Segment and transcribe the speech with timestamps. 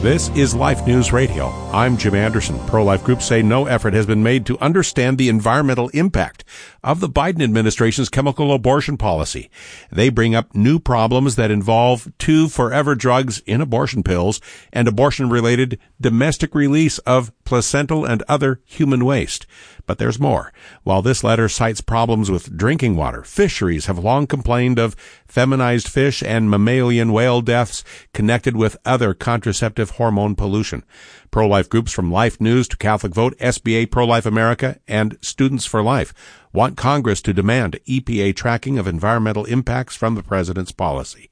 [0.00, 1.48] This is Life News Radio.
[1.72, 2.56] I'm Jim Anderson.
[2.68, 6.44] Pro life groups say no effort has been made to understand the environmental impact
[6.84, 9.50] of the Biden administration's chemical abortion policy.
[9.90, 14.40] They bring up new problems that involve two forever drugs in abortion pills
[14.72, 19.46] and abortion related domestic release of placental and other human waste.
[19.86, 20.52] But there's more.
[20.82, 24.94] While this letter cites problems with drinking water, fisheries have long complained of
[25.26, 30.84] feminized fish and mammalian whale deaths connected with other contraceptive hormone pollution.
[31.30, 36.12] Pro-life groups from Life News to Catholic Vote, SBA Pro-Life America, and Students for Life
[36.52, 41.30] want Congress to demand EPA tracking of environmental impacts from the president's policy.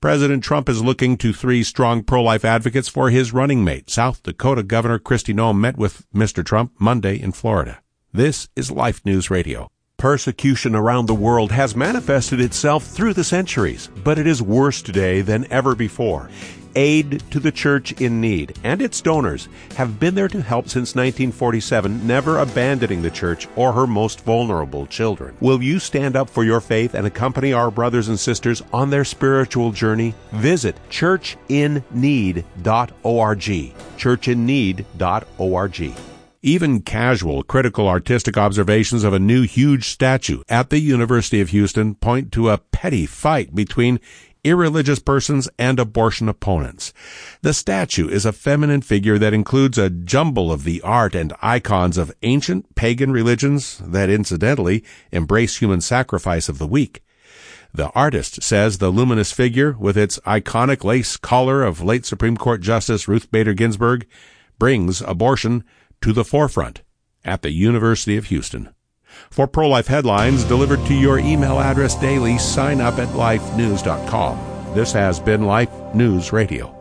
[0.00, 3.90] President Trump is looking to three strong pro-life advocates for his running mate.
[3.90, 6.44] South Dakota Governor Kristi Noem met with Mr.
[6.44, 7.80] Trump Monday in Florida.
[8.12, 9.70] This is Life News Radio.
[9.98, 15.22] Persecution around the world has manifested itself through the centuries, but it is worse today
[15.22, 16.30] than ever before.
[16.74, 20.94] Aid to the Church in Need and its donors have been there to help since
[20.94, 25.36] 1947, never abandoning the Church or her most vulnerable children.
[25.40, 29.04] Will you stand up for your faith and accompany our brothers and sisters on their
[29.04, 30.14] spiritual journey?
[30.32, 32.44] Visit churchinneed.org.
[33.98, 35.92] churchinneed.org.
[36.40, 41.96] Even casual critical artistic observations of a new huge statue at the University of Houston
[41.96, 43.98] point to a petty fight between
[44.44, 46.92] irreligious persons and abortion opponents.
[47.42, 51.98] The statue is a feminine figure that includes a jumble of the art and icons
[51.98, 57.02] of ancient pagan religions that incidentally embrace human sacrifice of the weak.
[57.72, 62.60] The artist says the luminous figure, with its iconic lace collar of late Supreme Court
[62.60, 64.06] Justice Ruth Bader Ginsburg,
[64.58, 65.64] brings abortion
[66.00, 66.82] to the forefront
[67.24, 68.70] at the University of Houston.
[69.30, 74.74] For pro life headlines delivered to your email address daily, sign up at lifenews.com.
[74.74, 76.77] This has been Life News Radio.